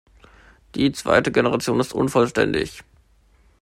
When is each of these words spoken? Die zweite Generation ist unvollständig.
Die 0.73 0.91
zweite 0.93 1.31
Generation 1.31 1.79
ist 1.79 1.93
unvollständig. 1.93 2.83